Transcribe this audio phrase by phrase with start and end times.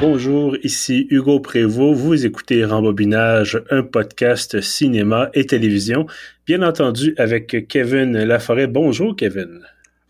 [0.00, 2.00] Bonjour, ici Hugo Prévost.
[2.00, 6.06] Vous écoutez Rembobinage, un podcast cinéma et télévision,
[6.46, 8.66] bien entendu avec Kevin Laforêt.
[8.66, 9.60] Bonjour, Kevin.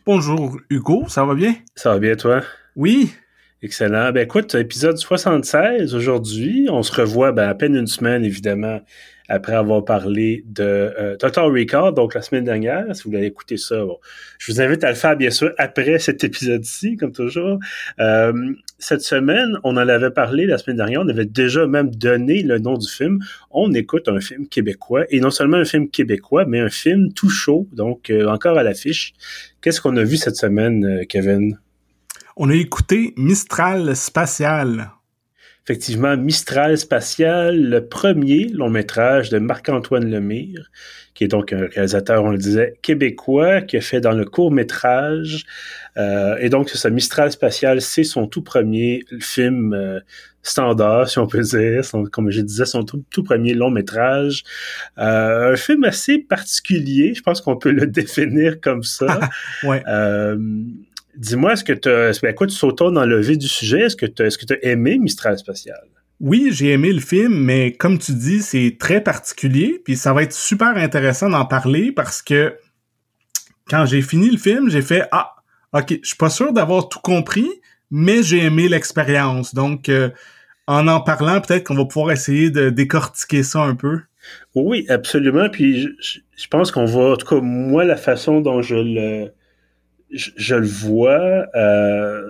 [0.06, 1.06] Bonjour, Hugo.
[1.09, 1.56] Ça va bien?
[1.74, 2.42] Ça va bien, toi?
[2.77, 3.11] Oui.
[3.62, 4.12] Excellent.
[4.12, 6.68] Ben écoute, épisode 76 aujourd'hui.
[6.70, 8.80] On se revoit ben, à peine une semaine, évidemment,
[9.31, 12.84] après avoir parlé de euh, Total Recall, donc la semaine dernière.
[12.97, 13.77] Si vous voulez écouter ça,
[14.38, 17.61] je vous invite à le faire, bien sûr, après cet épisode-ci, comme toujours.
[18.01, 18.33] Euh,
[18.80, 22.59] cette semaine, on en avait parlé la semaine dernière, on avait déjà même donné le
[22.59, 23.21] nom du film.
[23.52, 27.30] On écoute un film québécois, et non seulement un film québécois, mais un film tout
[27.30, 29.12] chaud, donc euh, encore à l'affiche.
[29.60, 31.57] Qu'est-ce qu'on a vu cette semaine, Kevin?
[32.37, 34.91] On a écouté Mistral Spatial.
[35.64, 40.70] Effectivement, Mistral Spatial, le premier long métrage de Marc-Antoine Lemire,
[41.14, 44.51] qui est donc un réalisateur, on le disait, québécois, qui a fait dans le court
[44.51, 45.45] métrage.
[45.98, 50.01] Euh, et donc, ça, Mistral Spatial, c'est son tout premier film euh,
[50.43, 54.45] standard, si on peut dire, comme je disais, son tout, premier long métrage.
[54.98, 59.20] Euh, un film assez particulier, je pense qu'on peut le définir comme ça.
[59.65, 59.82] ouais.
[61.16, 63.83] Dis-moi, est-ce que tu as, ben, quoi, tu sautons dans le vif du sujet?
[63.83, 64.22] Est-ce que tu
[64.53, 65.81] as aimé Mistral Spatial?
[66.21, 70.22] Oui, j'ai aimé le film, mais comme tu dis, c'est très particulier, puis ça va
[70.22, 72.55] être super intéressant d'en parler parce que
[73.69, 75.34] quand j'ai fini le film, j'ai fait ah,
[75.72, 77.49] ok, je suis pas sûr d'avoir tout compris,
[77.91, 79.55] mais j'ai aimé l'expérience.
[79.55, 80.11] Donc, euh,
[80.66, 84.00] en en parlant, peut-être qu'on va pouvoir essayer de décortiquer ça un peu.
[84.55, 85.49] Oui, absolument.
[85.49, 89.33] Puis je, je pense qu'on va, en tout cas, moi, la façon dont je le
[90.12, 91.47] je, le vois.
[91.55, 92.22] Euh,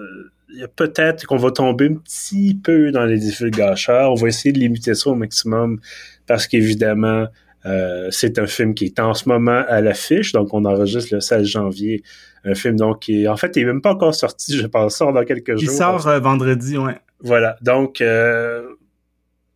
[0.76, 4.12] peut-être qu'on va tomber un petit peu dans les divulgateurs.
[4.12, 5.80] On va essayer de limiter ça au maximum
[6.26, 7.26] parce qu'évidemment,
[7.66, 11.20] euh, c'est un film qui est en ce moment à l'affiche, donc on enregistre le
[11.20, 12.02] 16 janvier.
[12.44, 15.12] Un film donc qui, en fait, il est même pas encore sorti, je pense, sort
[15.12, 15.62] dans quelques jours.
[15.62, 16.98] Il sort euh, vendredi, ouais.
[17.22, 18.66] Voilà, donc euh,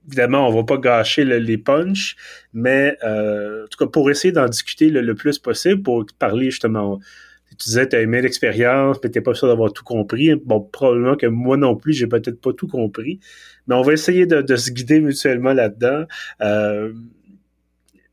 [0.06, 2.14] évidemment, on va pas gâcher les punchs,
[2.52, 7.00] mais en tout cas pour essayer d'en discuter le, plus possible, pour parler justement
[7.58, 10.34] tu disais, tu as aimé l'expérience, mais tu pas sûr d'avoir tout compris.
[10.34, 13.20] Bon, probablement que moi non plus, j'ai peut-être pas tout compris.
[13.66, 16.04] Mais on va essayer de, se guider mutuellement là-dedans.
[16.40, 16.92] Euh,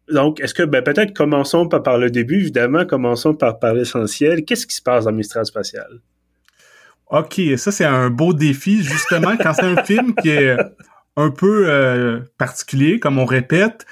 [0.09, 4.43] donc, est-ce que, ben, peut-être commençons par, par le début, évidemment, commençons par, par l'essentiel.
[4.45, 6.01] Qu'est-ce qui se passe dans Mistral Spatial?
[7.09, 10.55] OK, ça, c'est un beau défi, justement, quand c'est un film qui est
[11.17, 13.85] un peu euh, particulier, comme on répète,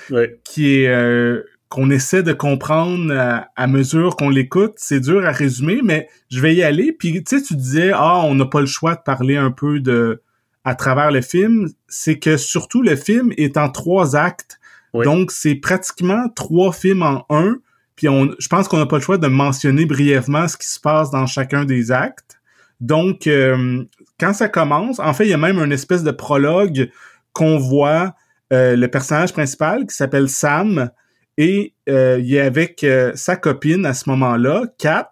[0.44, 3.14] qui est euh, qu'on essaie de comprendre
[3.56, 4.74] à, mesure qu'on l'écoute.
[4.78, 6.92] C'est dur à résumer, mais je vais y aller.
[6.92, 9.80] Puis tu sais, tu disais ah on n'a pas le choix de parler un peu
[9.80, 10.22] de
[10.66, 11.70] à travers le film.
[11.88, 14.60] C'est que surtout le film est en trois actes,
[14.94, 17.58] donc c'est pratiquement trois films en un.
[17.96, 20.80] Puis on, je pense qu'on n'a pas le choix de mentionner brièvement ce qui se
[20.80, 22.40] passe dans chacun des actes.
[22.80, 23.84] Donc euh,
[24.20, 26.90] quand ça commence, en fait il y a même une espèce de prologue
[27.34, 28.16] qu'on voit
[28.52, 30.90] euh, le personnage principal qui s'appelle Sam
[31.40, 35.10] et euh, il est avec euh, sa copine à ce moment-là, Kat,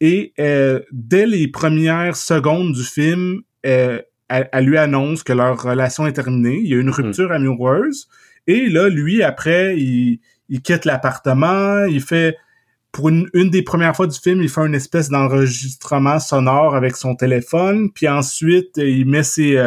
[0.00, 4.04] et euh, dès les premières secondes du film, elle,
[4.60, 6.60] lui annonce que leur relation est terminée.
[6.62, 6.92] Il y a une hmm.
[6.92, 8.06] rupture amoureuse.
[8.46, 10.20] Et là, lui, après, il,
[10.62, 12.36] quitte l'appartement, il fait
[12.92, 17.16] pour une, des premières fois du film, il fait une espèce d'enregistrement sonore avec son
[17.16, 19.60] téléphone, puis ensuite il met ses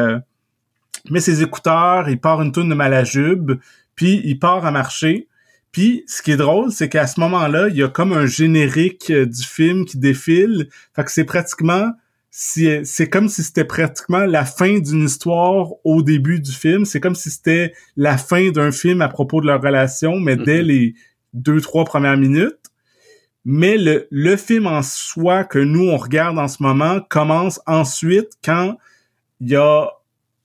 [1.09, 3.53] met ses écouteurs, il part une tourne de Malajube,
[3.96, 5.28] puis il part à marcher.
[5.72, 9.11] Puis, ce qui est drôle, c'est qu'à ce moment-là, il y a comme un générique
[9.11, 10.69] euh, du film qui défile.
[10.95, 11.91] Fait que c'est pratiquement,
[12.31, 16.85] c'est comme si c'était pratiquement la fin d'une histoire au début du film.
[16.85, 20.61] C'est comme si c'était la fin d'un film à propos de leur relation, mais dès
[20.61, 20.67] mhm.
[20.67, 20.95] les
[21.33, 22.57] deux, trois premières minutes.
[23.44, 28.31] Mais le, le film en soi que nous, on regarde en ce moment, commence ensuite
[28.44, 28.78] quand
[29.39, 29.88] il y a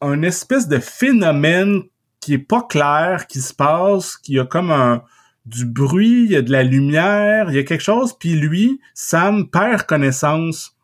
[0.00, 1.82] un espèce de phénomène
[2.22, 5.02] qui est pas clair, qui se passe, qui a comme un
[5.44, 8.80] du bruit, il y a de la lumière, il y a quelque chose, puis lui,
[8.94, 10.76] Sam perd connaissance,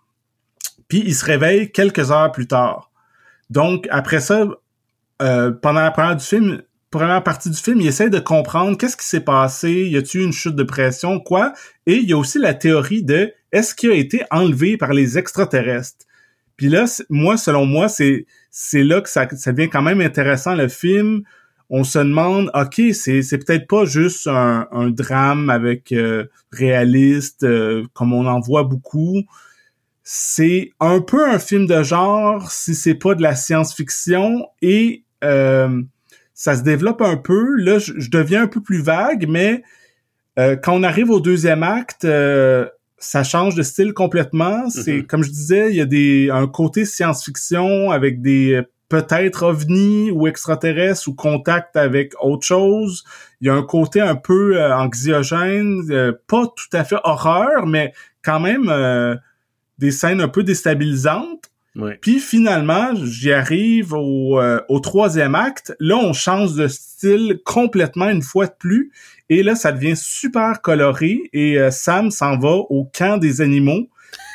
[0.89, 2.91] puis il se réveille quelques heures plus tard.
[3.51, 4.49] Donc après ça,
[5.23, 6.19] euh, pendant la première
[6.91, 10.33] première partie du film, il essaie de comprendre qu'est-ce qui s'est passé, y a-t-il une
[10.33, 11.53] chute de pression, quoi,
[11.87, 15.19] et il y a aussi la théorie de est-ce qu'il a été enlevé par les
[15.19, 16.07] extraterrestres?
[16.59, 20.55] Puis là, moi, selon moi, c'est c'est là que ça, ça devient quand même intéressant
[20.55, 21.23] le film.
[21.71, 27.45] On se demande, ok, c'est c'est peut-être pas juste un, un drame avec euh, réaliste
[27.45, 29.23] euh, comme on en voit beaucoup.
[30.03, 35.83] C'est un peu un film de genre si c'est pas de la science-fiction et euh,
[36.35, 37.55] ça se développe un peu.
[37.57, 39.63] Là, je, je, deviens un peu plus vague, mais
[40.63, 42.07] quand on arrive au deuxième acte,
[42.99, 44.69] ça change de style complètement.
[44.71, 45.07] C'est mm-hmm.
[45.07, 50.27] comme je disais, il y a des un côté science-fiction avec des peut-être ovni ou
[50.27, 53.05] extraterrestre ou contact avec autre chose.
[53.41, 57.67] Il y a un côté un peu euh, anxiogène, euh, pas tout à fait horreur,
[57.67, 57.93] mais
[58.23, 59.15] quand même euh,
[59.79, 61.51] des scènes un peu déstabilisantes.
[62.01, 65.75] Puis finalement, j'y arrive au, au troisième acte.
[65.79, 68.91] Là, on change de style complètement une fois de plus.
[69.29, 71.31] Et là, ça devient super coloré.
[71.33, 73.89] Et Sam s'en va au camp des animaux,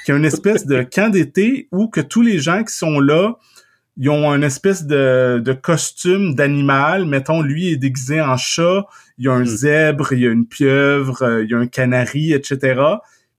[0.06, 3.38] qui est une espèce de camp d'été où que tous les gens qui sont là
[3.98, 7.06] ils ont un espèce de, de costume d'animal.
[7.06, 8.86] Mettons, lui est déguisé en chat,
[9.18, 9.46] il y a un hmm.
[9.46, 12.82] zèbre, il y a une pieuvre, euh, il y a un canari, etc.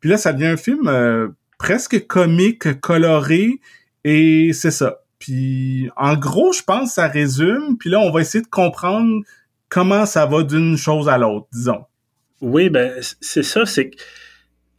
[0.01, 1.29] Puis là, ça devient un film euh,
[1.59, 3.61] presque comique, coloré,
[4.05, 5.01] et c'est ça.
[5.19, 7.77] Puis en gros, je pense que ça résume.
[7.79, 9.23] Puis là, on va essayer de comprendre
[9.69, 11.85] comment ça va d'une chose à l'autre, disons.
[12.41, 13.91] Oui, ben c'est ça, c'est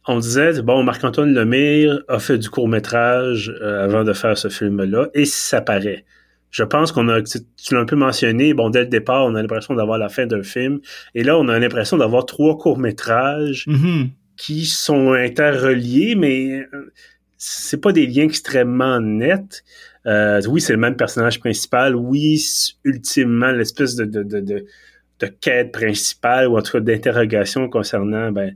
[0.08, 5.08] on disait, bon, Marc-Antoine Lemire a fait du court-métrage euh, avant de faire ce film-là,
[5.14, 6.04] et ça paraît.
[6.50, 7.40] Je pense qu'on a, tu,
[7.72, 10.44] l'as un peu mentionné, bon, dès le départ, on a l'impression d'avoir la fin d'un
[10.44, 10.78] film,
[11.14, 14.10] et là, on a l'impression d'avoir trois courts-métrages mm-hmm.
[14.36, 16.92] qui sont interreliés, mais euh,
[17.38, 19.62] c'est pas des liens extrêmement nets.
[20.06, 21.96] Euh, oui, c'est le même personnage principal.
[21.96, 22.44] Oui,
[22.84, 28.54] ultimement, l'espèce de, de, de, de, quête principale, ou en tout cas d'interrogation concernant, ben,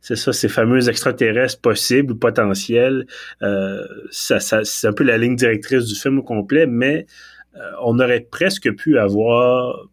[0.00, 3.06] c'est ça, ces fameux extraterrestres possibles ou potentiels.
[3.42, 7.06] Euh, ça, c'est un peu la ligne directrice du film au complet, mais
[7.56, 9.88] euh, on aurait presque pu avoir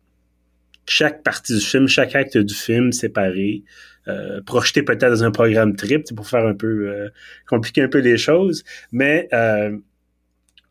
[0.86, 3.64] chaque partie du film, chaque acte du film séparé,
[4.08, 7.10] euh, projeté peut-être dans un programme trip pour faire un peu
[7.48, 9.30] compliquer un peu les choses, mais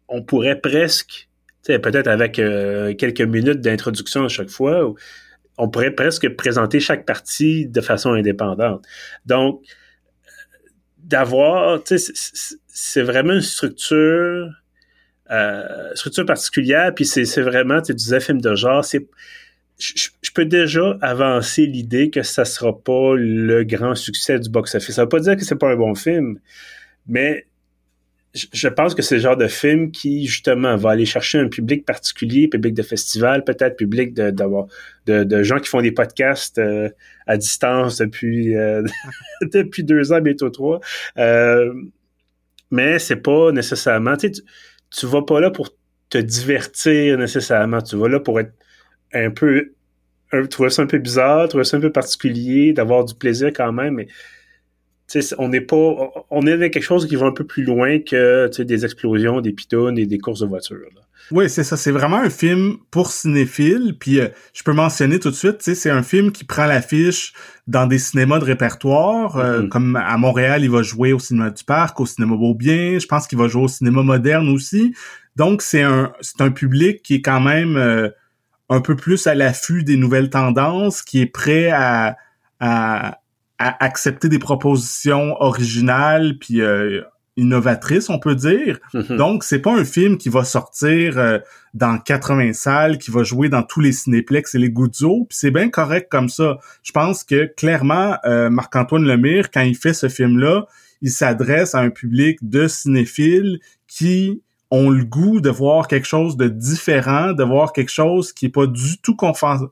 [0.09, 1.29] on pourrait presque,
[1.65, 4.95] peut-être avec quelques minutes d'introduction à chaque fois,
[5.59, 8.85] on pourrait presque présenter chaque partie de façon indépendante.
[9.27, 9.63] Donc,
[10.99, 11.81] d'avoir,
[12.67, 14.51] c'est vraiment une structure,
[15.31, 19.07] euh, structure particulière, puis c'est vraiment, tu disais film de genre, c'est
[20.33, 24.95] je, peux déjà avancer l'idée que ça sera pas le grand succès du box-office.
[24.95, 26.39] Ça veut pas dire que c'est pas un bon film,
[27.07, 27.47] mais
[28.35, 31.85] je pense que c'est le genre de film qui, justement, va aller chercher un public
[31.85, 36.89] particulier, public de festival, peut-être public de, gens qui font des podcasts euh,
[37.27, 38.83] à distance depuis, euh,
[39.53, 40.81] depuis deux ans, bientôt trois.
[41.19, 41.75] Euh,
[42.71, 44.33] mais c'est pas nécessairement, tu,
[44.91, 45.69] tu vas pas là pour
[46.09, 48.53] te divertir nécessairement, tu vas là pour être
[49.13, 49.73] un peu,
[50.33, 53.73] un, trouver ça un peu bizarre, trouver ça un peu particulier, d'avoir du plaisir quand
[53.73, 54.09] même, mais
[55.39, 55.77] on n'est pas,
[56.31, 59.53] on est avec quelque chose qui va un peu plus loin que des explosions, des
[59.53, 60.79] pitons et des courses de voitures.
[61.31, 61.77] Oui, c'est ça.
[61.77, 63.97] C'est vraiment un film pour cinéphiles.
[63.99, 67.33] Puis euh, je peux mentionner tout de suite, c'est un film qui prend l'affiche
[67.67, 69.37] dans des cinémas de répertoire.
[69.37, 69.69] Euh, mm-hmm.
[69.69, 72.99] Comme à Montréal, il va jouer au cinéma du Parc, au cinéma Beaubien.
[72.99, 74.95] Je pense qu'il va jouer au cinéma moderne aussi.
[75.37, 78.11] Donc c'est un c'est un public qui est quand même euh,
[78.73, 82.17] un peu plus à l'affût des nouvelles tendances, qui est prêt à,
[82.61, 83.19] à
[83.59, 87.03] accepter des propositions originales puis euh,
[87.37, 88.79] innovatrices, on peut dire.
[88.95, 89.17] Mm-hmm.
[89.17, 91.39] Donc, c'est pas un film qui va sortir euh,
[91.75, 95.51] dans 80 salles, qui va jouer dans tous les cinéplex et les goudzo, puis c'est
[95.51, 96.59] bien correct comme ça.
[96.83, 100.67] Je pense que clairement, euh, Marc-Antoine Lemire, quand il fait ce film-là,
[101.01, 106.39] il s'adresse à un public de cinéphiles qui ont le goût de voir quelque chose
[106.39, 109.15] de différent, de voir quelque chose qui est pas du tout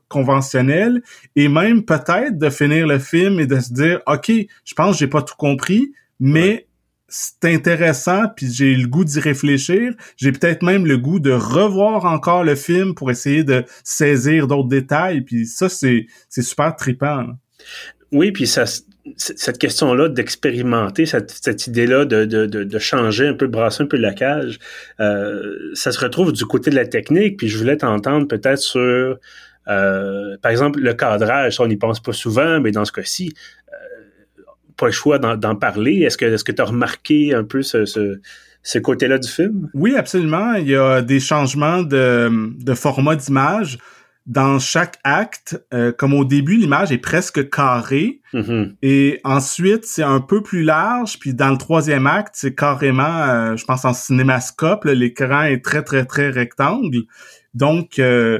[0.07, 1.01] conventionnel,
[1.35, 4.31] et même peut-être de finir le film et de se dire, ok,
[4.63, 6.67] je pense que j'ai pas tout compris, mais
[7.07, 9.93] c'est intéressant, puis j'ai le goût d'y réfléchir.
[10.17, 14.69] J'ai peut-être même le goût de revoir encore le film pour essayer de saisir d'autres
[14.69, 15.21] détails.
[15.21, 17.25] Puis ça, c'est c'est super trippant.
[18.11, 18.65] Oui, puis ça,
[19.15, 24.13] cette question-là d'expérimenter, cette, idée-là de, de, de, changer un peu, brasser un peu la
[24.13, 24.59] cage,
[24.99, 27.37] euh, ça se retrouve du côté de la technique.
[27.37, 29.17] Puis je voulais t'entendre peut-être sur,
[29.67, 31.59] euh, par exemple, le cadrage.
[31.59, 33.33] on n'y pense pas souvent, mais dans ce cas-ci,
[33.71, 34.43] euh,
[34.77, 36.01] pas le choix d'en parler.
[36.01, 38.19] Est-ce que est-ce que tu as remarqué un peu ce, ce,
[38.61, 39.69] ce côté-là du film?
[39.73, 40.53] Oui, absolument.
[40.53, 42.29] Il y a des changements de,
[42.63, 43.77] de format d'image
[44.27, 48.21] dans chaque acte, euh, comme au début, l'image est presque carrée.
[48.33, 48.75] Mm-hmm.
[48.81, 51.19] Et ensuite, c'est un peu plus large.
[51.19, 55.83] Puis dans le troisième acte, c'est carrément, euh, je pense en cinémascope, l'écran est très,
[55.83, 57.03] très, très rectangle.
[57.53, 58.39] Donc, euh,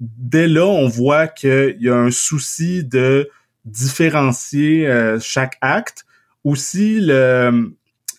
[0.00, 3.30] dès là, on voit qu'il y a un souci de
[3.64, 4.88] différencier
[5.20, 6.04] chaque acte.
[6.44, 7.72] Aussi, le,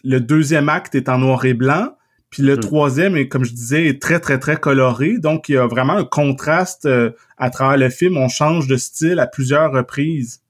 [0.03, 1.95] le deuxième acte est en noir et blanc.
[2.33, 2.61] Puis le hmm.
[2.61, 5.19] troisième, comme je disais, est très, très, très coloré.
[5.19, 8.17] Donc, il y a vraiment un contraste euh, à travers le film.
[8.17, 10.41] On change de style à plusieurs reprises.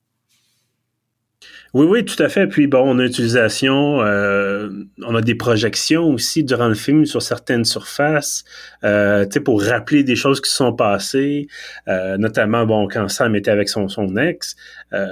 [1.73, 2.47] Oui, oui, tout à fait.
[2.47, 4.69] Puis bon, on a utilisation, euh,
[5.01, 8.45] on a des projections aussi durant le film sur certaines surfaces,
[8.85, 11.47] euh, tu sais, pour rappeler des choses qui se sont passées,
[11.89, 14.55] euh, notamment bon quand Sam était avec son, son ex,
[14.93, 15.07] euh,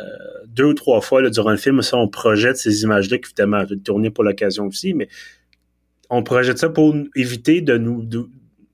[0.47, 3.65] deux ou trois fois là, durant le film, ça, on projette ces images-là, qui évidemment
[3.83, 5.09] tourné pour l'occasion aussi, mais
[6.12, 8.08] on projette ça pour éviter de nous,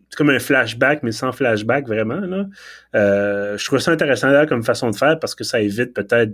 [0.09, 2.19] c'est comme un flashback, mais sans flashback vraiment.
[2.19, 2.47] Là.
[2.95, 6.33] Euh, je trouve ça intéressant comme façon de faire parce que ça évite peut-être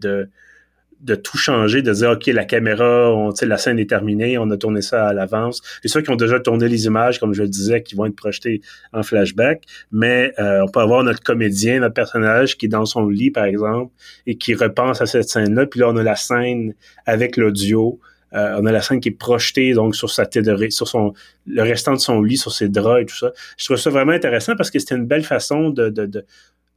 [1.04, 4.58] de tout changer, de dire OK, la caméra, on, la scène est terminée, on a
[4.58, 5.62] tourné ça à l'avance.
[5.84, 8.16] Et ceux qui ont déjà tourné les images, comme je le disais, qui vont être
[8.16, 8.62] projetées
[8.94, 13.10] en flashback, mais euh, on peut avoir notre comédien, notre personnage qui est dans son
[13.10, 13.92] lit, par exemple,
[14.26, 15.66] et qui repense à cette scène-là.
[15.66, 16.74] Puis là, on a la scène
[17.06, 18.00] avec l'audio.
[18.36, 21.14] Euh, on a la scène qui est projetée donc sur sa tête, sur son
[21.46, 23.32] le restant de son lit, sur ses draps et tout ça.
[23.58, 26.26] Je trouve ça vraiment intéressant parce que c'était une belle façon de, de, de,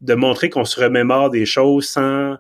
[0.03, 2.37] de montrer qu'on se remémore des choses sans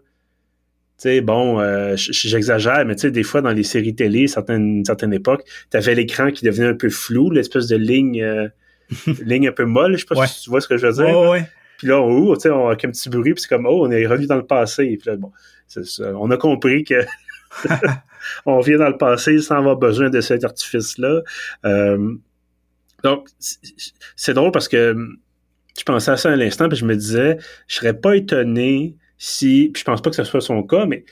[0.98, 4.82] tu sais, bon, euh, j'exagère, mais tu sais, des fois, dans les séries télé, certaines,
[4.82, 8.48] certaines époques, tu avais l'écran qui devenait un peu flou, l'espèce de ligne, euh,
[9.22, 11.18] ligne un peu molle, je sais pas si tu vois ce que je veux dire.
[11.28, 11.44] Ouais.
[11.76, 13.90] Puis là, on, tu sais, on a un petit bruit, puis c'est comme, oh, on
[13.90, 14.98] est revenu dans le passé.
[14.98, 15.32] Puis là, bon,
[16.14, 17.04] on a compris que
[18.44, 21.22] on vient dans le passé sans avoir besoin de cet artifice-là.
[21.64, 22.14] Euh,
[23.02, 23.28] donc,
[24.16, 24.96] c'est drôle parce que
[25.78, 29.70] je pensais à ça à l'instant, puis je me disais, je serais pas étonné si,
[29.72, 31.04] puis je pense pas que ce soit son cas, mais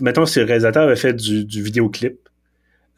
[0.00, 2.18] mettons si le réalisateur avait fait du, du vidéoclip.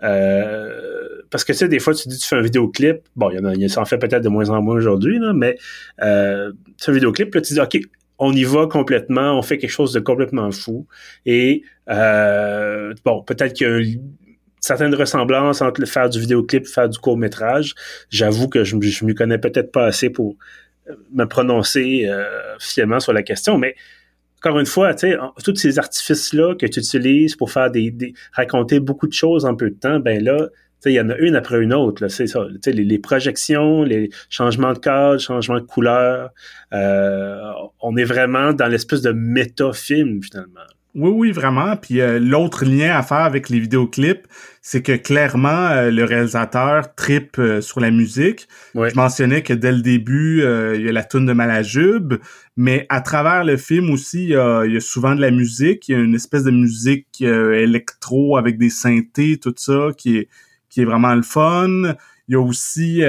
[0.03, 3.37] Euh, parce que tu sais, des fois, tu dis tu fais un vidéoclip, bon, il
[3.37, 5.59] y en a, il s'en fait peut-être de moins en moins aujourd'hui, mais
[6.03, 7.79] euh, c'est un vidéoclip, là, tu dis, OK,
[8.19, 10.87] on y va complètement, on fait quelque chose de complètement fou.
[11.25, 14.13] Et euh, bon, peut-être qu'il y a une
[14.61, 17.75] certaine ressemblance entre faire du vidéoclip et faire du court-métrage.
[18.11, 20.37] J'avoue que je ne m'y connais peut-être pas assez pour
[21.13, 23.75] me prononcer euh, officiellement sur la question, mais
[24.41, 28.79] encore une fois, tu sais, tous ces artifices-là que tu utilises pour faire des, raconter
[28.79, 30.49] beaucoup de choses en peu de temps, ben là,
[30.87, 32.47] il y en a une après une autre, c'est ça.
[32.67, 36.31] Les, les projections, les changements de cadre, changements de couleur,
[36.73, 37.41] euh,
[37.81, 40.61] on est vraiment dans l'espèce de méta-film, finalement.
[40.95, 41.77] Oui, oui, vraiment.
[41.77, 44.27] Puis euh, l'autre lien à faire avec les vidéoclips,
[44.63, 48.49] c'est que clairement, euh, le réalisateur tripe euh, sur la musique.
[48.75, 52.15] Je mentionnais que dès le début, il y a la tune de Malajube,
[52.57, 55.89] mais à travers le film aussi, il y, a, souvent de la musique.
[55.89, 60.29] Il y a une espèce de musique électro avec des synthés, tout ça, qui est,
[60.69, 61.95] qui est vraiment le fun.
[62.29, 63.03] Il y a aussi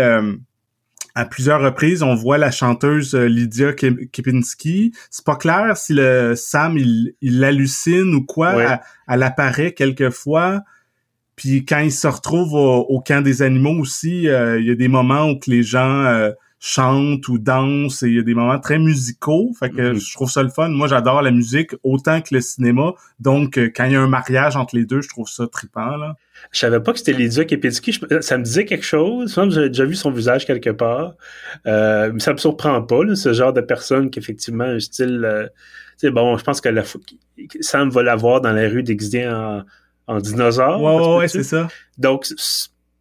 [1.19, 4.93] à plusieurs reprises, on voit la chanteuse euh, Lydia Kipinski.
[5.09, 8.79] C'est pas clair si le Sam il, il hallucine ou quoi.
[9.07, 10.61] Elle, apparaît quelquefois.
[11.35, 14.87] Puis quand il se retrouve au, camp des animaux aussi, euh, il y a des
[14.87, 18.59] moments où que les gens euh, chante ou danse et il y a des moments
[18.59, 19.51] très musicaux.
[19.57, 19.99] Fait que mhm.
[19.99, 20.67] je trouve ça le fun.
[20.69, 22.91] Moi, j'adore la musique autant que le cinéma.
[23.19, 25.95] Donc, euh, quand il y a un mariage entre les deux, je trouve ça trippant,
[25.95, 26.15] là.
[26.51, 27.99] Je savais pas que c'était Lydia Kepinski.
[28.21, 29.37] Ça me disait quelque chose.
[29.49, 31.15] J'ai déjà vu son visage quelque part.
[31.67, 35.21] Euh, mais ça me surprend pas, ce genre de personne qui effectivement un style.
[35.25, 35.47] Euh,
[35.97, 36.83] sais, bon, je pense que la,
[37.59, 39.63] Sam va l'avoir dans la rue déguisée en,
[40.07, 40.81] en dinosaure.
[40.81, 41.67] Ouais, ouais, c'est ça.
[41.97, 42.25] Donc,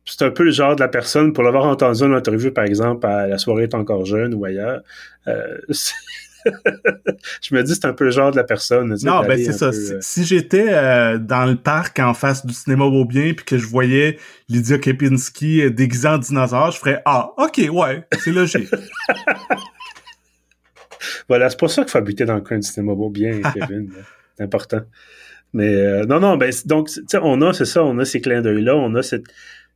[0.08, 3.06] c'est un peu le genre de la personne, pour l'avoir entendu en interview, par exemple,
[3.06, 4.80] à La soirée est encore jeune ou ailleurs,
[5.26, 5.58] euh,
[7.42, 8.96] je me dis c'est un peu le genre de la personne.
[9.02, 9.66] Non, ben c'est ça.
[9.66, 13.66] Euh, si, j'étais euh, dans le parc en face du cinéma Beaubien puis que je
[13.66, 18.68] voyais Lydia Kepinski déguisée en dinosaure, je ferais Ah, ok, ouais, c'est logique.
[21.28, 23.92] voilà, c'est pour ça qu'il faut habiter dans le coin du cinéma Beaubien, Kevin.
[24.36, 24.80] c'est important.
[25.52, 26.88] Mais non, non, ben donc,
[27.20, 29.24] on a, c'est ça, on a ces clins d'œil-là, on a cette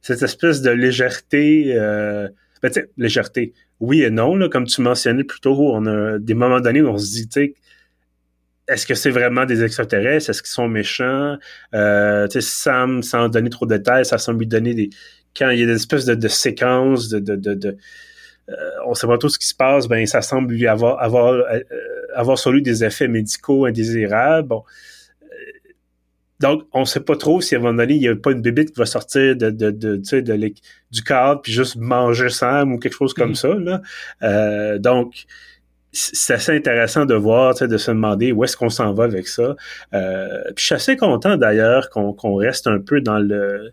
[0.03, 1.75] cette espèce de légèreté.
[1.75, 2.29] Euh,
[2.63, 6.61] ben, légèreté, oui et non, là, comme tu mentionnais plus tôt, on a des moments
[6.61, 7.55] donnés où on se dit,
[8.69, 10.31] est-ce que c'est vraiment des extraterrestres?
[10.31, 11.37] Est-ce qu'ils sont méchants?
[11.75, 14.91] Euh, Sam, sans donner trop de détails, ça semble lui donner des...
[15.37, 17.19] Quand il y a des espèces de, séquences, de...
[17.19, 17.77] de, de, de
[18.49, 18.55] euh,
[18.87, 21.61] on sait pas tout ce qui se passe, ben ça semble lui avoir, avoir, euh,
[22.15, 24.49] avoir sur lui des effets médicaux indésirables.
[24.49, 24.65] Bon,
[26.43, 28.43] donc, on sait pas trop si à un moment donné, il n'y a pas une
[28.43, 30.53] bébite qui va sortir de, de, de, de
[30.91, 33.35] du cadre puis juste manger Sam ou quelque chose comme mm.
[33.37, 33.55] ça.
[33.55, 33.81] Là.
[34.25, 35.25] Euh, donc,
[35.93, 39.55] c'est assez intéressant de voir, de se demander où est-ce qu'on s'en va avec ça.
[39.95, 43.71] Euh, puis je suis assez content d'ailleurs qu'on reste un peu dans le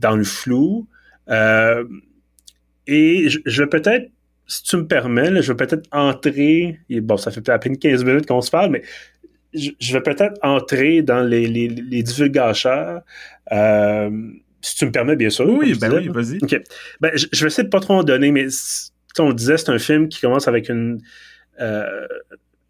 [0.00, 0.88] dans le flou.
[1.28, 1.84] Euh,
[2.88, 4.10] et je, je vais peut-être,
[4.48, 8.02] si tu me permets, je vais peut-être entrer, et bon, ça fait à peine 15
[8.02, 8.82] minutes qu'on se parle, mais
[9.54, 13.02] je vais peut-être entrer dans les, les, les divulgateurs.
[13.52, 14.10] Euh,
[14.62, 15.48] si tu me permets, bien sûr.
[15.48, 16.38] Oui, ben oui, vas-y.
[17.00, 18.46] Ben, je, vais essayer de pas trop en donner, mais
[19.18, 21.00] on le disait, c'est un film qui commence avec une,
[21.60, 22.06] euh,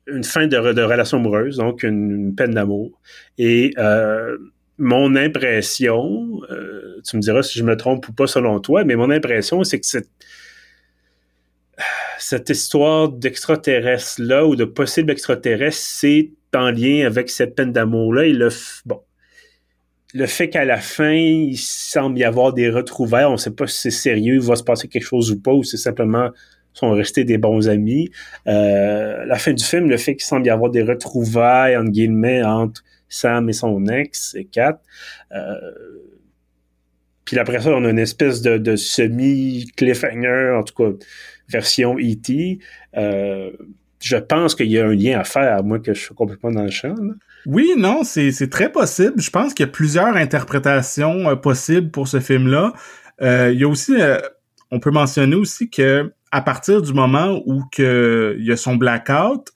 [0.06, 2.98] une fin de, de, relation amoureuse, donc une, peine d'amour.
[3.38, 4.38] Et euh,
[4.78, 8.96] mon impression, euh, tu me diras si je me trompe ou pas selon toi, mais
[8.96, 10.10] mon impression, c'est que cette,
[12.18, 18.26] cette histoire d'extraterrestre-là ou de possible extraterrestre, c'est en lien avec cette peine d'amour-là.
[18.26, 18.48] Et le,
[18.86, 19.00] bon,
[20.14, 23.66] le fait qu'à la fin, il semble y avoir des retrouvailles, on ne sait pas
[23.66, 26.30] si c'est sérieux, il va se passer quelque chose ou pas, ou c'est simplement
[26.74, 28.10] sont restés des bons amis.
[28.46, 32.42] Euh, la fin du film, le fait qu'il semble y avoir des retrouvailles, entre guillemets,
[32.42, 34.80] entre Sam et son ex, et Kat.
[35.32, 35.56] Euh,
[37.24, 41.04] puis après ça, on a une espèce de, semi-cliffhanger, en tout cas,
[41.48, 42.58] version E.T.
[42.96, 43.50] Euh,
[44.02, 46.50] je pense qu'il y a un lien à faire, à moins que je sois complètement
[46.50, 46.94] dans le champ.
[47.46, 49.20] Oui, non, c'est très possible.
[49.20, 52.72] Je pense qu'il y a plusieurs interprétations possibles pour ce film-là.
[53.20, 53.94] il y a aussi,
[54.70, 58.76] on peut mentionner aussi que à partir du moment où que il y a son
[58.76, 59.52] blackout,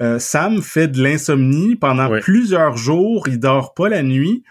[0.00, 4.44] euh, Sam fait de l'insomnie pendant plusieurs jours, il dort pas la nuit.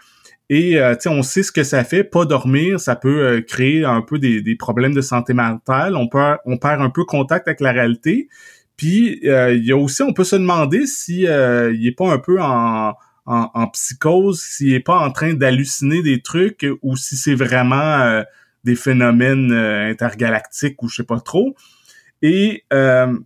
[0.50, 4.02] Et euh, on sait ce que ça fait, pas dormir, ça peut euh, créer un
[4.02, 5.96] peu des, des, problèmes de santé mentale.
[5.96, 6.08] On
[6.44, 8.28] on perd un peu contact avec la réalité.
[8.76, 12.40] Puis il y a aussi, on peut se demander si il est pas un peu
[12.40, 12.94] en,
[13.26, 18.24] en, en psychose, s'il est pas en train d'halluciner des trucs ou si c'est vraiment
[18.64, 21.54] des phénomènes euh, intergalactiques ou je sais pas trop.
[22.22, 23.16] Et euh,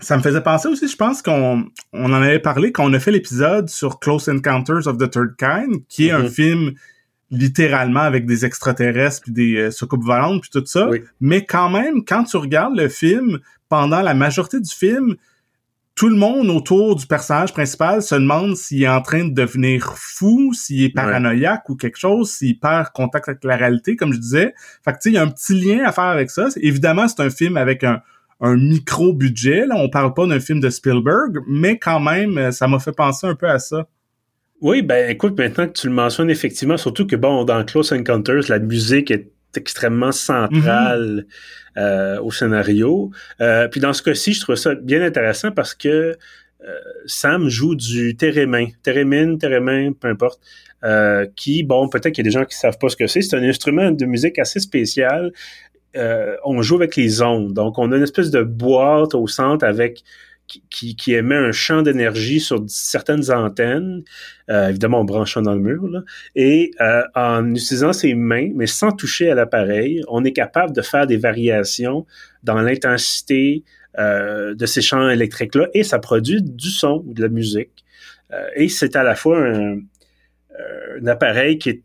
[0.00, 2.98] ça me faisait penser aussi, je pense qu'on on en avait parlé quand on a
[2.98, 6.30] fait l'épisode sur Close Encounters of the Third Kind, qui est un mm-hmm.
[6.30, 6.72] film
[7.30, 10.88] littéralement avec des extraterrestres puis des euh, soucoupes volantes puis tout ça.
[11.20, 15.16] Mais quand même, quand tu regardes le film, pendant la majorité du film,
[15.96, 19.94] tout le monde autour du personnage principal se demande s'il est en train de devenir
[19.96, 24.18] fou, s'il est paranoïaque ou quelque chose, s'il perd contact avec la réalité, comme je
[24.18, 24.54] disais.
[24.84, 26.48] Fait que tu sais, il y a un petit lien à faire avec ça.
[26.56, 28.02] Évidemment, c'est un film avec un,
[28.42, 29.66] un micro budget.
[29.66, 33.26] Là, on parle pas d'un film de Spielberg, mais quand même, ça m'a fait penser
[33.26, 33.86] un peu à ça.
[34.60, 38.48] Oui, ben écoute, maintenant que tu le mentionnes effectivement, surtout que bon, dans Close Encounters,
[38.48, 41.26] la musique est extrêmement centrale.
[41.26, 41.66] Mm-hmm.
[41.78, 43.10] Euh, au scénario.
[43.42, 47.74] Euh, puis dans ce cas-ci, je trouve ça bien intéressant parce que euh, Sam joue
[47.74, 50.40] du térémin, térémine, térémin, peu importe,
[51.34, 53.20] qui, bon, peut-être qu'il y a des gens qui savent pas ce que c'est.
[53.20, 55.32] C'est un instrument de musique assez spécial.
[56.44, 57.52] on joue avec les ondes.
[57.52, 60.02] Donc, on a une espèce de boîte au centre avec
[60.46, 64.02] qui, qui, émet un champ d'énergie sur certaines antennes,
[64.50, 66.02] euh, évidemment en branchant dans le mur, là,
[66.34, 70.82] et euh, en utilisant ses mains, mais sans toucher à l'appareil, on est capable de
[70.82, 72.06] faire des variations
[72.42, 73.64] dans l'intensité
[73.98, 77.84] euh, de ces champs électriques-là, et ça produit du son ou de la musique.
[78.56, 81.82] Et c'est à la fois un, un appareil qui est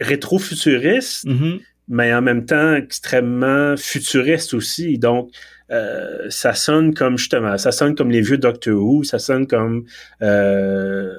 [0.00, 1.60] rétro-futuriste, mm-hmm.
[1.88, 4.98] mais en même temps extrêmement futuriste aussi.
[4.98, 5.30] Donc,
[5.72, 9.84] euh, ça sonne comme justement, ça sonne comme les vieux Doctor Who, ça sonne comme
[10.22, 11.12] euh,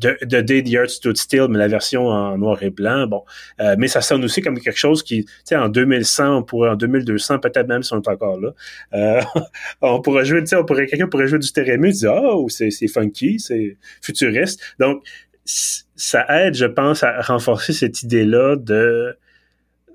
[0.00, 3.06] The, Day the Earth Stood Still, mais la version en noir et blanc.
[3.06, 3.24] Bon,
[3.60, 6.70] euh, mais ça sonne aussi comme quelque chose qui, tu sais, en 2100, on pourrait,
[6.70, 8.50] en 2200, peut-être même si on est encore là,
[8.94, 9.22] euh,
[9.80, 12.70] on pourrait jouer, tu sais, on pourrait, quelqu'un pourrait jouer du térémus, dire, oh, c'est,
[12.70, 14.60] c'est funky, c'est futuriste.
[14.78, 15.02] Donc,
[15.44, 19.16] ça aide, je pense, à renforcer cette idée-là de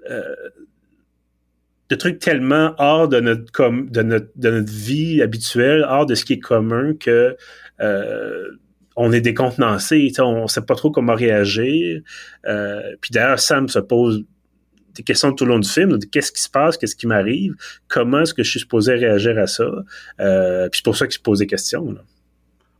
[0.09, 0.35] euh,
[1.89, 6.15] de trucs tellement hors de notre, com de notre, de notre vie habituelle, hors de
[6.15, 7.35] ce qui est commun que
[7.81, 8.47] euh,
[8.95, 12.01] on est décontenancé, on ne sait pas trop comment réagir.
[12.45, 14.25] Euh, puis d'ailleurs, Sam se pose
[14.95, 17.55] des questions tout au long du film, qu'est-ce qui se passe, qu'est-ce qui m'arrive,
[17.87, 19.69] comment est-ce que je suis supposé réagir à ça?
[20.19, 21.95] Euh, puis c'est pour ça qu'il se pose des questions.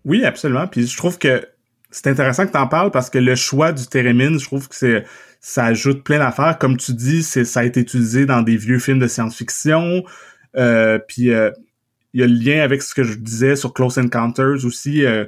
[0.04, 0.68] Oui, absolument.
[0.68, 1.46] Puis je trouve que
[1.92, 4.76] c'est intéressant que tu en parles parce que le choix du térémine, je trouve que
[4.76, 5.06] c'est
[5.42, 6.58] ça ajoute plein d'affaires.
[6.58, 10.04] Comme tu dis, c'est ça a été utilisé dans des vieux films de science-fiction.
[10.58, 11.52] Euh, puis euh,
[12.14, 15.26] il y a le lien avec ce que je disais sur Close Encounters aussi, euh,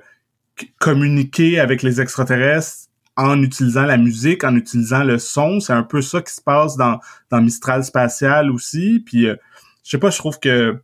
[0.79, 5.59] communiquer avec les extraterrestres en utilisant la musique, en utilisant le son.
[5.59, 9.01] C'est un peu ça qui se passe dans, dans Mistral spatial aussi.
[9.05, 9.35] Puis je
[9.83, 10.77] sais pas, je trouve que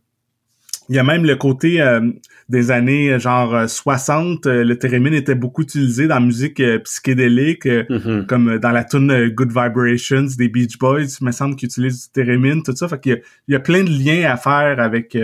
[0.88, 2.00] il y a même le côté euh,
[2.48, 7.66] des années euh, genre 60, euh, le theremin était beaucoup utilisé dans la musique psychédélique,
[7.66, 8.26] mm-hmm.
[8.26, 12.24] comme dans la tune Good Vibrations des Beach Boys, il me semble qu'ils utilisent du
[12.24, 12.88] theremin, tout ça.
[12.88, 15.16] Fait qu'il y, il y a plein de liens à faire avec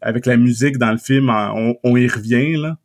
[0.00, 1.28] avec la musique dans le film.
[1.28, 2.76] On, on y revient là.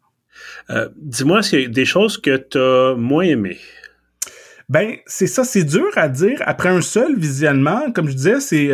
[0.97, 3.57] Dis-moi, est-ce qu'il y a des choses que tu as moins aimées?
[4.69, 6.41] Ben, c'est ça, c'est dur à dire.
[6.45, 8.69] Après un seul visionnement, comme je disais, c'est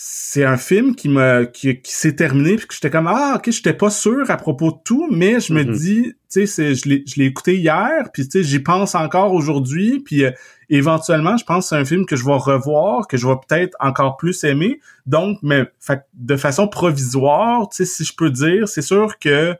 [0.00, 3.72] c'est un film qui m'a qui, s'est terminé puis que j'étais comme ah ok j'étais
[3.72, 5.76] pas sûr à propos de tout mais je me mm-hmm.
[5.76, 9.32] dis tu sais je l'ai je l'ai écouté hier puis tu sais j'y pense encore
[9.32, 10.30] aujourd'hui puis euh,
[10.70, 13.76] éventuellement je pense que c'est un film que je vais revoir que je vais peut-être
[13.80, 18.68] encore plus aimer donc mais fait, de façon provisoire tu sais si je peux dire
[18.68, 19.56] c'est sûr que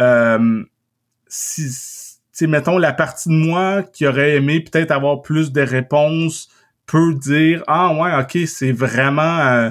[0.00, 0.64] euh,
[1.28, 1.70] si
[2.36, 6.50] sais, mettons, la partie de moi qui aurait aimé peut-être avoir plus de réponses
[6.86, 9.70] peut dire ah ouais ok c'est vraiment euh,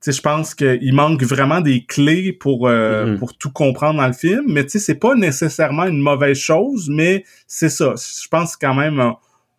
[0.00, 3.18] tu sais je pense qu'il manque vraiment des clés pour euh, mm-hmm.
[3.18, 6.88] pour tout comprendre dans le film mais tu sais c'est pas nécessairement une mauvaise chose
[6.90, 9.12] mais c'est ça je pense quand même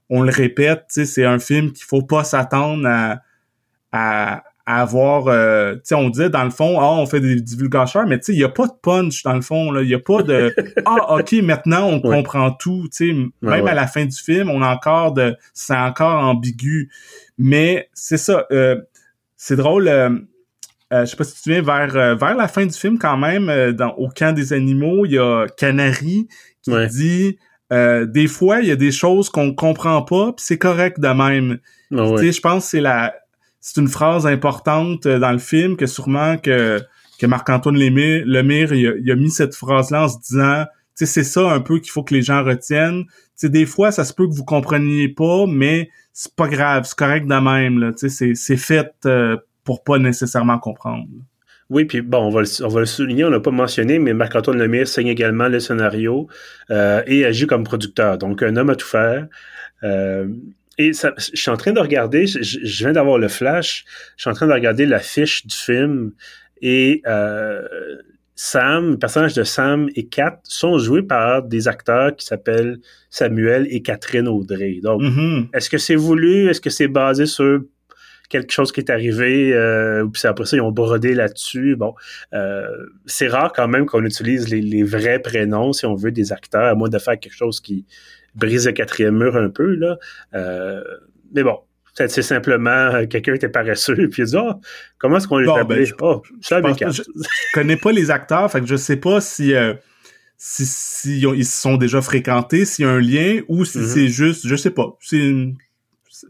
[0.09, 3.21] on, le répète tu sais c'est un film qu'il faut pas s'attendre à,
[3.91, 8.07] à avoir euh, tu sais on dit dans le fond ah on fait des divulgateurs
[8.07, 9.83] mais tu sais il y a pas de punch dans le fond là.
[9.83, 13.15] Il y a pas de ah OK maintenant on comprend tout tu sais.
[13.41, 16.89] Même à la fin du film on a encore de c'est encore ambigu.
[17.37, 18.81] Mais c'est ça euh,
[19.37, 20.09] c'est drôle euh,
[20.91, 23.93] je sais pas si tu viens vers vers la fin du film quand même dans
[23.97, 26.27] au camp des animaux il y a Canary
[26.63, 27.37] qui dit
[27.69, 31.59] des fois il y a des choses qu'on comprend pas puis c'est correct de même.
[31.95, 33.13] Ah tu sais je pense que c'est la
[33.65, 36.79] c'est une phrase importante euh, dans le film que sûrement que,
[37.17, 41.23] que Marc-Antoine Lemire, Lemire il, a, mis cette phrase-là en se disant tu sais, c'est
[41.23, 43.05] ça un peu qu'il faut que les gens retiennent.
[43.05, 46.83] Tu sais, des fois, ça se peut que vous compreniez pas, mais c'est pas grave,
[46.85, 47.79] c'est correct de même.
[47.79, 47.91] Là.
[47.95, 51.07] Sais, c'est fait euh, pour pas nécessairement comprendre.
[51.71, 54.13] Oui, puis bon, on va le, on va le souligner, on l'a pas mentionné, mais
[54.13, 56.27] Marc-Antoine Lemire signe également le scénario
[56.69, 58.19] euh, et agit comme producteur.
[58.19, 59.27] Donc, un homme à tout faire.
[59.83, 60.27] Euh,
[60.77, 63.85] et ça, je suis en train de regarder, je, je viens d'avoir le flash,
[64.17, 66.11] je suis en train de regarder la fiche du film
[66.61, 67.61] et euh,
[68.35, 73.67] Sam, le personnage de Sam et Kat sont joués par des acteurs qui s'appellent Samuel
[73.69, 74.79] et Catherine Audrey.
[74.83, 75.55] Donc, mm-hmm.
[75.55, 76.49] est-ce que c'est voulu?
[76.49, 77.61] Est-ce que c'est basé sur
[78.27, 81.75] quelque chose qui est arrivé, euh, ou puis après ça, ils ont brodé là-dessus?
[81.77, 81.93] Bon,
[82.33, 82.67] euh,
[83.05, 86.65] c'est rare quand même qu'on utilise les, les, vrais prénoms, si on veut, des acteurs,
[86.65, 87.85] à moins de faire quelque chose qui,
[88.35, 89.97] brise le quatrième mur un peu, là.
[90.33, 90.83] Euh,
[91.33, 91.59] mais bon,
[91.95, 94.53] c'est simplement euh, quelqu'un était paresseux puis il dit oh,
[94.97, 97.01] comment est-ce qu'on les bon, ben, je, oh, je,
[97.53, 99.73] connais pas les acteurs fait que je sais pas si euh,
[100.37, 103.93] si, si ils, se sont déjà fréquentés s'il y a un lien ou si mm-hmm.
[103.93, 105.33] c'est juste je sais pas c'est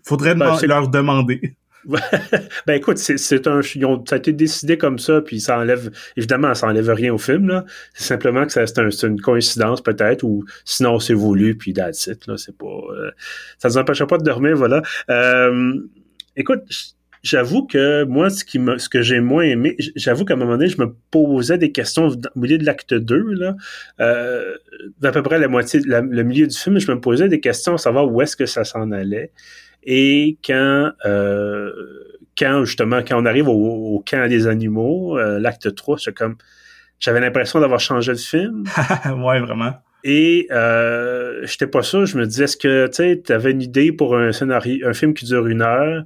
[0.03, 1.55] faudrait ben, leur demander
[2.67, 6.67] ben écoute, c'est un, ça a été décidé comme ça, puis ça enlève, évidemment, ça
[6.67, 7.65] enlève rien au film, là.
[7.93, 12.25] C'est simplement que c'est un, une coïncidence peut-être, ou sinon c'est voulu, puis that's it,
[12.27, 12.37] là.
[12.37, 13.11] C'est pas, euh,
[13.59, 14.81] ça nous empêchera pas de dormir, voilà.
[15.09, 15.73] Euh,
[16.35, 16.63] écoute,
[17.21, 20.69] j'avoue que moi, ce qui ce que j'ai moins aimé, j'avoue qu'à un moment donné,
[20.69, 23.55] je me posais des questions au milieu de l'acte 2, là,
[23.99, 24.55] euh,
[25.01, 27.77] d'à peu près la moitié, le milieu du film, je me posais des questions à
[27.77, 29.31] savoir où est-ce que ça s'en allait.
[29.85, 31.71] Et quand, euh,
[32.37, 36.35] quand justement, quand on arrive au, camp des animaux, euh, l'acte 3, c'est comme,
[36.99, 38.63] j'avais l'impression d'avoir changé de film.
[39.23, 39.73] ouais, vraiment.
[40.03, 44.15] Et euh, j'étais pas sûr, je me disais, est-ce que tu avais une idée pour
[44.15, 46.03] un scénario, un film qui dure une heure,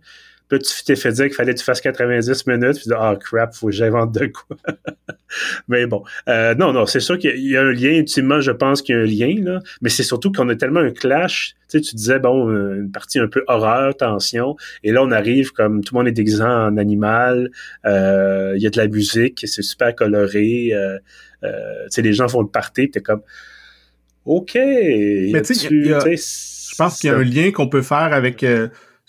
[0.50, 2.96] puis tu t'es fait dire qu'il fallait que tu fasses 90 minutes, puis tu dis,
[2.98, 4.58] ah crap, faut que j'invente de quoi.
[5.68, 8.82] mais bon, euh, non, non, c'est sûr qu'il y a un lien, ultimement, je pense
[8.82, 11.78] qu'il y a un lien, là, mais c'est surtout qu'on a tellement un clash, tu
[11.78, 15.52] sais, tu disais, bon, euh, une partie un peu horreur, tension, et là, on arrive
[15.52, 17.52] comme tout le monde est déguisé en animal,
[17.86, 20.98] euh, il y a de la musique, c'est super coloré, euh,
[21.44, 21.50] tu
[21.92, 23.22] sais, les gens font le party, t'es comme,
[24.26, 24.56] OK.
[24.56, 28.44] Mais tu sais, je pense qu'il y a un lien qu'on peut faire avec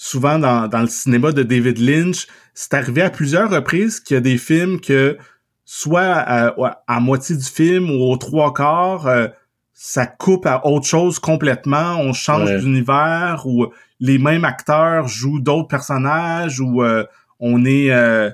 [0.03, 4.17] souvent dans, dans le cinéma de David Lynch, c'est arrivé à plusieurs reprises qu'il y
[4.17, 5.19] a des films que
[5.67, 9.29] soit à, moitié du film ou aux trois quarts, euh,
[9.75, 13.67] ça coupe à autre chose complètement, on change d'univers ou
[14.01, 17.05] les mêmes acteurs jouent d'autres personnages ou euh,
[17.39, 18.31] on est il euh,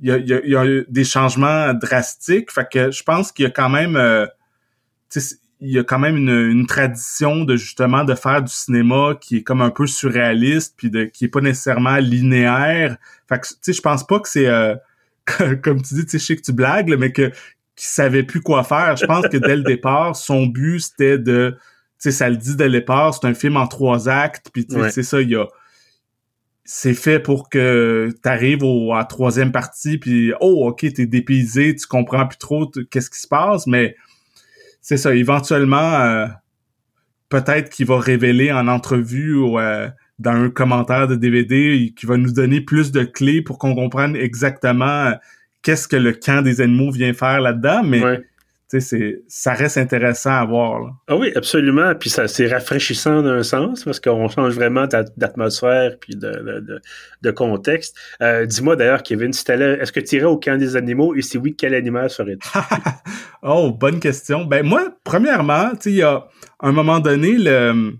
[0.00, 2.50] y, a, y, a, des changements drastiques.
[2.50, 3.96] Fait que je pense qu'il y a quand même
[5.14, 5.22] il
[5.70, 9.62] y a quand même une, tradition de justement de faire du cinéma qui est comme
[9.62, 12.96] un peu surréaliste puis de qui est pas nécessairement linéaire.
[13.28, 14.74] Fait que tu sais je pense pas que c'est euh,
[15.62, 17.30] comme tu dis tu sais je sais que tu blagues mais que
[17.76, 18.96] qui savait plus quoi faire.
[18.96, 21.56] Je pense que dès le départ son but c'était de
[21.98, 24.66] tu sais ça le dit dès le départ, c'est un film en trois actes puis
[24.90, 25.46] c'est ça il y a
[26.66, 31.74] c'est fait pour que tu arrives à la troisième partie puis oh OK, t'es dépaysé,
[31.74, 33.96] tu comprends plus trop qu'est-ce qui se passe mais
[34.84, 36.26] c'est ça, éventuellement, euh,
[37.30, 42.18] peut-être qu'il va révéler en entrevue ou euh, dans un commentaire de DVD qui va
[42.18, 45.12] nous donner plus de clés pour qu'on comprenne exactement euh,
[45.62, 48.02] qu'est-ce que le camp des animaux vient faire là-dedans, mais
[48.68, 50.90] c'est ça reste intéressant à voir.
[51.06, 51.94] Ah oui, absolument.
[51.94, 56.80] Puis ça c'est rafraîchissant d'un sens parce qu'on change vraiment d'atmosphère puis de,
[57.22, 57.96] de, contexte.
[58.20, 61.38] Euh, dis-moi d'ailleurs, Kevin, si est-ce que tu irais au camp des animaux et si
[61.38, 62.48] oui, quel animal serait-tu?
[63.42, 64.44] oh, bonne question.
[64.44, 66.26] Ben moi, premièrement, tu il y a
[66.60, 67.92] un moment donné, le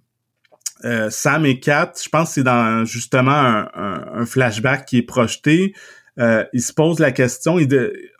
[0.84, 5.74] euh, Sam et Kat, je pense que c'est dans justement un, flashback qui est projeté.
[6.18, 7.66] Euh, ils se posent la question, et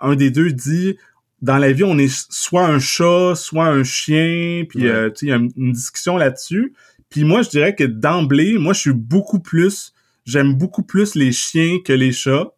[0.01, 0.97] un des deux dit
[1.45, 5.33] dans la vie, on est soit un chat, soit un chien, puis euh, il y
[5.33, 6.73] a une, discussion là-dessus.
[7.11, 9.93] Puis moi, je dirais que d'emblée, moi, je suis beaucoup plus,
[10.25, 12.51] j'aime beaucoup plus les chiens que les chats.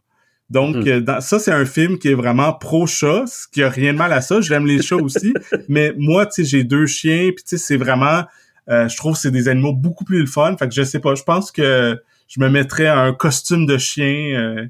[0.51, 0.87] Donc, hmm.
[0.87, 4.13] euh, ça, c'est un film qui est vraiment pro-chat, ce qui a rien de mal
[4.13, 4.41] à ça.
[4.41, 5.35] J'aime les chats aussi.
[5.69, 8.23] mais moi, tu sais, j'ai deux chiens, puis tu sais, c'est vraiment...
[8.69, 10.57] Euh, je trouve que c'est des animaux beaucoup plus le fun.
[10.57, 14.69] Fait que je sais pas, je pense que je me mettrais un costume de chien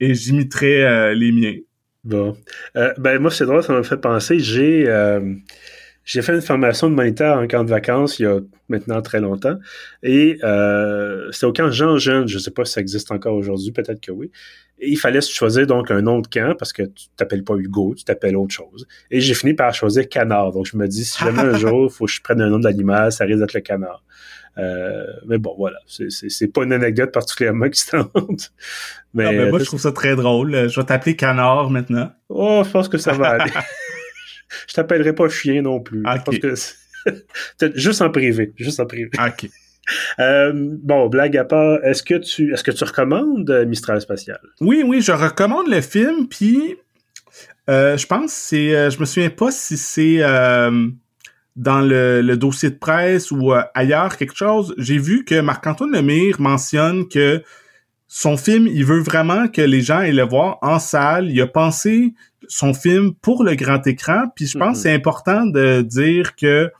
[0.00, 1.56] et j'imiterais les miens.
[2.06, 2.36] Bon.
[2.76, 4.38] Euh, ben moi, c'est drôle, ça m'a fait penser.
[4.38, 5.34] J'ai euh,
[6.04, 8.38] j'ai fait une formation de moniteur en camp de vacances il y a
[8.68, 9.56] maintenant très longtemps.
[10.04, 12.28] Et euh, c'était au camp Jean Jeune.
[12.28, 14.30] Je ne sais pas si ça existe encore aujourd'hui, peut-être que oui.
[14.78, 17.94] Et il fallait choisir donc un nom de camp parce que tu t'appelles pas Hugo,
[17.96, 18.86] tu t'appelles autre chose.
[19.10, 20.52] Et j'ai fini par choisir Canard.
[20.52, 22.60] Donc je me dis, si jamais un jour, il faut que je prenne un nom
[22.60, 24.04] de l'animal, ça risque d'être le canard.
[24.58, 28.12] Euh, mais bon, voilà, c'est pas une anecdote particulièrement excitante.
[29.14, 30.68] Mais, mais moi, je trouve ça très drôle.
[30.68, 32.12] Je vais t'appeler Canard maintenant.
[32.28, 33.50] Oh, je pense que ça va aller.
[34.68, 36.02] je t'appellerai pas chien non plus.
[37.06, 39.08] Peut-être juste en privé, juste en privé.
[39.18, 39.48] OK.
[40.18, 44.40] Euh, bon, blague à part, est-ce que tu est-ce que tu recommandes Mistral spatial?
[44.60, 46.28] Oui, oui, je recommande le film.
[46.28, 46.76] Puis,
[47.70, 50.20] euh, je pense c'est, je me souviens pas si c'est
[51.56, 56.40] dans le, dossier de presse ou euh, ailleurs quelque chose, j'ai vu que Marc-Antoine Lemire
[56.40, 57.42] mentionne que
[58.08, 61.30] son film, il veut vraiment que les gens aillent le voir en salle.
[61.30, 62.14] Il a pensé
[62.46, 64.24] son film pour le grand écran.
[64.36, 66.70] Puis je pense que c'est important de dire que,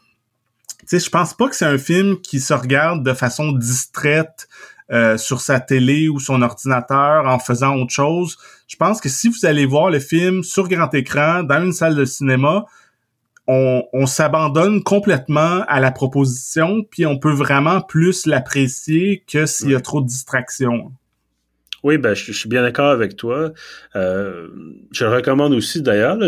[0.80, 4.46] tu sais, je pense pas que c'est un film qui se regarde de façon distraite
[4.92, 8.38] euh, sur sa télé ou son ordinateur en faisant autre chose.
[8.68, 11.96] Je pense que si vous allez voir le film sur grand écran dans une salle
[11.96, 12.66] de cinéma,
[13.48, 19.74] on, s'abandonne complètement à la proposition, puis on peut vraiment plus l'apprécier que s'il y
[19.74, 20.92] a trop de distractions.
[21.82, 23.52] Oui, ben, je, suis bien d'accord avec toi.
[23.94, 24.48] Euh,
[24.90, 26.18] je le recommande aussi d'ailleurs.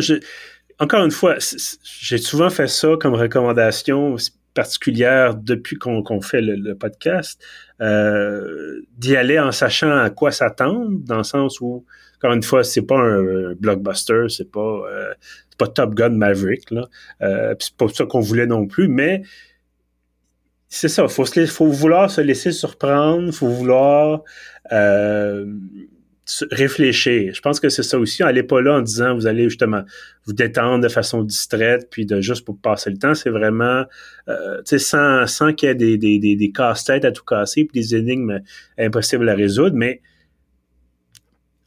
[0.79, 1.37] Encore une fois,
[1.83, 4.17] j'ai souvent fait ça comme recommandation
[4.55, 7.41] particulière depuis qu'on fait le, podcast,
[7.81, 11.85] euh, d'y aller en sachant à quoi s'attendre, dans le sens où,
[12.17, 15.15] encore une fois, c'est pas un, blockbuster, c'est pas euh,
[15.59, 16.89] pas Top Gun Maverick, là.
[17.23, 19.23] Euh, c'est pas ça qu'on voulait non plus, mais
[20.69, 24.23] c'est ça, faut se faut vouloir se laisser surprendre, faut vouloir
[24.73, 25.47] euh,
[26.51, 27.35] réfléchir.
[27.35, 28.23] Je pense que c'est ça aussi.
[28.23, 29.83] Allez pas là en disant vous allez justement
[30.27, 33.15] vous détendre de façon distraite puis de juste pour passer le temps.
[33.15, 33.85] C'est vraiment
[34.29, 37.81] euh, sans, sans qu'il y ait des, des, des, des casse-têtes à tout casser puis
[37.81, 38.41] des énigmes
[38.79, 40.03] impossibles à résoudre, mais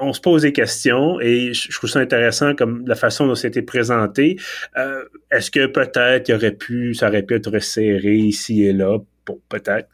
[0.02, 3.62] on se pose des questions et je trouve ça intéressant comme la façon dont c'était
[3.62, 4.38] présenté.
[4.78, 8.98] Euh, est-ce que peut-être il aurait pu, ça aurait pu être resserré ici et là?
[9.26, 9.88] Bon, peut-être.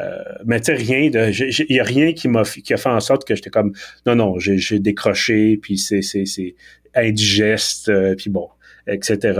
[0.00, 1.30] Euh, mais tu sais, rien de.
[1.68, 3.72] Il n'y a rien qui m'a qui a fait en sorte que j'étais comme
[4.06, 6.00] non, non, j'ai décroché, puis c'est
[6.94, 8.48] indigeste, euh, puis bon
[8.86, 9.38] etc.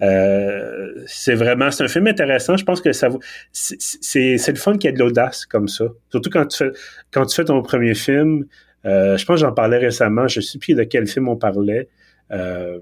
[0.00, 2.56] Euh, c'est vraiment, c'est un film intéressant.
[2.56, 3.08] Je pense que ça,
[3.52, 5.84] c'est, le fun qu'il y ait de l'audace comme ça.
[6.10, 6.70] Surtout quand tu fais,
[7.10, 8.46] quand tu fais ton premier film,
[8.88, 11.36] euh, je pense que j'en parlais récemment, je ne sais plus de quel film on
[11.36, 11.88] parlait.
[12.30, 12.78] Euh,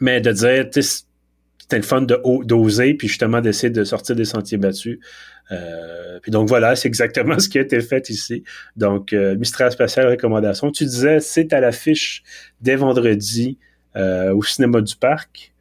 [0.00, 4.98] mais de dire, c'était le fun d'oser, puis justement d'essayer de sortir des sentiers battus.
[5.52, 8.42] Euh, puis donc voilà, c'est exactement ce qui a été fait ici.
[8.76, 10.70] Donc, Mistral Spatial Recommandation.
[10.70, 12.22] Tu disais, c'est à l'affiche
[12.60, 13.58] dès vendredi
[13.96, 15.52] au cinéma du parc.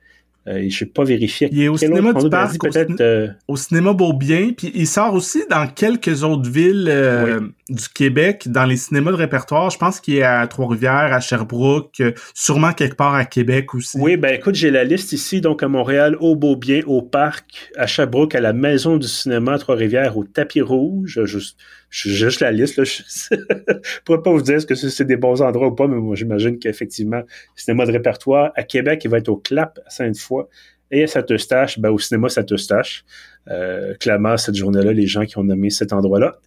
[0.50, 1.48] Euh, je n'ai pas vérifié.
[1.52, 5.44] Il est au cinéma du parc, au, euh, au, cinéma Beaubien, puis il sort aussi
[5.50, 9.70] dans quelques autres villes euh, du Québec, dans les cinémas de répertoire.
[9.70, 12.02] Je pense qu'il est à Trois-Rivières, à Sherbrooke,
[12.34, 13.98] sûrement quelque part à Québec aussi.
[14.00, 17.86] Oui, ben écoute, j'ai la liste ici, donc à Montréal, au Beaubien, au Parc, à
[17.86, 21.26] Sherbrooke, à la Maison du cinéma à Trois-Rivières, au Tapis Rouge.
[21.26, 21.60] Juste,
[21.90, 22.84] juste la liste, là.
[22.84, 23.42] Je ne
[24.06, 26.60] pourrais pas vous dire ce que c'est des bons endroits ou pas, mais moi, j'imagine
[26.60, 27.22] qu'effectivement,
[27.56, 28.52] cinéma de répertoire.
[28.56, 30.46] À Québec, il va être au Clap, à Sainte-Foy.
[30.92, 33.06] Et à Saint-Eustache, ben, au cinéma Saint-Eustache.
[33.50, 36.40] Euh, clairement, cette journée-là, les gens qui ont nommé cet endroit-là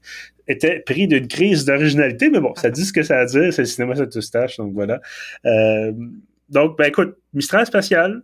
[0.48, 3.52] étaient pris d'une crise d'originalité, mais bon, ça dit ce que ça a à dire,
[3.52, 5.00] c'est le cinéma Saint-Eustache, donc voilà.
[5.46, 5.92] Euh,
[6.48, 8.22] donc, ben écoute, Mistral spatial,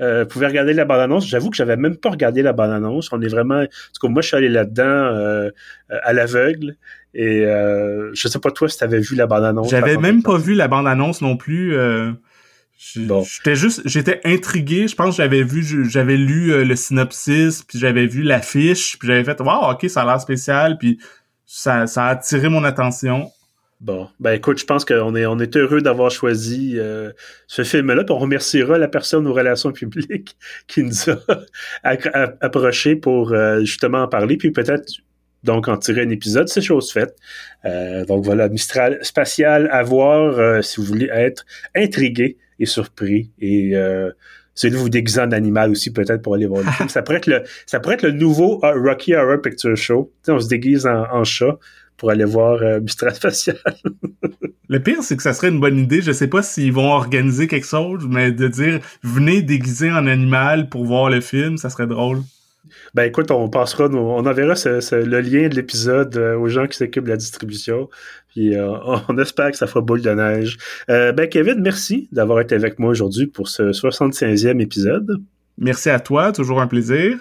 [0.00, 1.26] euh, vous pouvez regarder la bande-annonce.
[1.26, 3.12] J'avoue que j'avais même pas regardé la bande-annonce.
[3.12, 3.64] On est vraiment...
[4.02, 5.50] En moi, je suis allé là-dedans euh,
[5.88, 6.76] à l'aveugle.
[7.12, 9.70] Et euh, je sais pas toi si tu avais vu la bande-annonce.
[9.70, 11.76] J'avais même pas vu la bande-annonce non plus.
[11.76, 12.12] Euh,
[12.78, 13.82] j'étais juste...
[13.84, 14.88] J'étais intrigué.
[14.88, 15.88] Je pense que j'avais vu...
[15.90, 20.06] J'avais lu le synopsis, puis j'avais vu l'affiche, puis j'avais fait «Wow, OK, ça a
[20.06, 20.98] l'air spécial», puis
[21.46, 23.30] ça, ça a attiré mon attention.
[23.80, 27.12] Bon, ben écoute, je pense qu'on est, on est heureux d'avoir choisi euh,
[27.46, 31.96] ce film-là, puis on remerciera la personne aux relations publiques qui nous a
[32.42, 34.84] approché pour euh, justement en parler, puis peut-être
[35.42, 37.16] donc en tirer un épisode, c'est chose faite.
[37.64, 43.30] Euh, donc voilà, Mistral spatial à voir euh, si vous voulez être intrigué et surpris
[43.38, 44.10] et euh,
[44.54, 46.88] celui de vous déguiser en animal aussi peut-être pour aller voir le film.
[46.88, 50.12] Ça pourrait être le, ça pourrait être le nouveau euh, Rocky Horror Picture Show.
[50.28, 51.58] on se déguise en, chat
[52.00, 53.58] pour aller voir euh, Mistral spatial.
[54.70, 56.00] Le pire, c'est que ça serait une bonne idée.
[56.00, 60.70] Je sais pas s'ils vont organiser quelque chose, mais de dire venez déguiser en animal
[60.70, 62.22] pour voir le film, ça serait drôle.
[62.94, 67.04] Ben écoute, on passera, on enverra le lien de l'épisode euh, aux gens qui s'occupent
[67.04, 67.90] de la distribution.
[68.28, 68.72] Puis euh,
[69.08, 70.56] on espère que ça fera boule de neige.
[70.88, 75.18] Euh, ben Kevin, merci d'avoir été avec moi aujourd'hui pour ce 65e épisode.
[75.58, 77.18] Merci à toi, toujours un plaisir.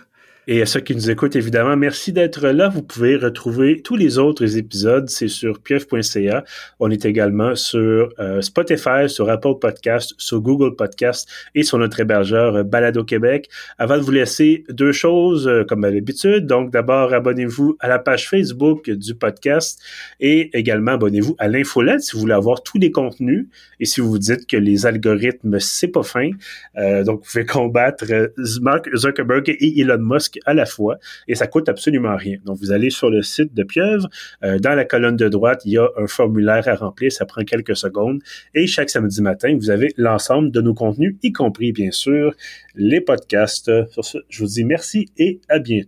[0.52, 2.70] Et à ceux qui nous écoutent, évidemment, merci d'être là.
[2.70, 5.08] Vous pouvez retrouver tous les autres épisodes.
[5.08, 6.44] C'est sur pieuf.ca.
[6.80, 12.00] On est également sur euh, Spotify, sur Apple Podcast, sur Google Podcast et sur notre
[12.00, 13.48] hébergeur euh, Balado Québec.
[13.78, 16.48] Avant de vous laisser, deux choses euh, comme à l'habitude.
[16.48, 19.80] Donc, d'abord, abonnez-vous à la page Facebook du podcast
[20.20, 23.46] et également abonnez-vous à l'infolette si vous voulez avoir tous les contenus
[23.80, 26.32] et si vous vous dites que les algorithmes, c'est pas fin.
[27.06, 28.06] donc, vous pouvez combattre
[28.62, 30.98] Mark Zuckerberg et Elon Musk à la fois
[31.28, 32.38] et ça coûte absolument rien.
[32.46, 34.10] Donc, vous allez sur le site de Pieuvre.
[34.44, 37.12] Euh, dans la colonne de droite, il y a un formulaire à remplir.
[37.12, 38.22] Ça prend quelques secondes.
[38.54, 42.34] Et chaque samedi matin, vous avez l'ensemble de nos contenus, y compris, bien sûr,
[42.76, 43.72] les podcasts.
[43.92, 45.88] Sur ce, je vous dis merci et à bientôt.